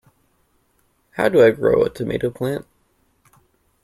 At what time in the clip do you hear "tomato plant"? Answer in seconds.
1.91-2.65